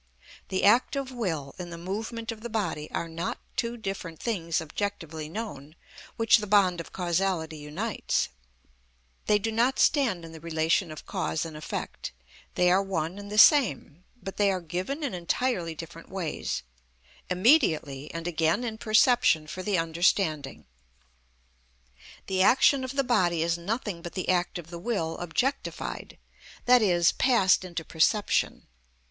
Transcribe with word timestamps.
The 0.47 0.63
act 0.63 0.95
of 0.95 1.11
will 1.11 1.53
and 1.59 1.71
the 1.71 1.77
movement 1.77 2.31
of 2.31 2.41
the 2.41 2.49
body 2.49 2.89
are 2.89 3.07
not 3.07 3.37
two 3.55 3.77
different 3.77 4.19
things 4.19 4.59
objectively 4.59 5.29
known, 5.29 5.75
which 6.15 6.37
the 6.37 6.47
bond 6.47 6.81
of 6.81 6.91
causality 6.91 7.57
unites; 7.57 8.29
they 9.27 9.37
do 9.37 9.51
not 9.51 9.77
stand 9.77 10.25
in 10.25 10.31
the 10.31 10.39
relation 10.39 10.91
of 10.91 11.05
cause 11.05 11.45
and 11.45 11.55
effect; 11.55 12.13
they 12.55 12.71
are 12.71 12.81
one 12.81 13.19
and 13.19 13.31
the 13.31 13.37
same, 13.37 14.03
but 14.19 14.37
they 14.37 14.49
are 14.49 14.59
given 14.59 15.03
in 15.03 15.13
entirely 15.13 15.75
different 15.75 16.09
ways,—immediately, 16.09 18.11
and 18.11 18.25
again 18.25 18.63
in 18.63 18.79
perception 18.79 19.45
for 19.45 19.61
the 19.61 19.77
understanding. 19.77 20.65
The 22.25 22.41
action 22.41 22.83
of 22.83 22.95
the 22.95 23.03
body 23.03 23.43
is 23.43 23.55
nothing 23.55 24.01
but 24.01 24.13
the 24.13 24.29
act 24.29 24.57
of 24.57 24.71
the 24.71 24.79
will 24.79 25.19
objectified, 25.19 26.17
i.e., 26.67 27.03
passed 27.19 27.63
into 27.63 27.85
perception. 27.85 28.65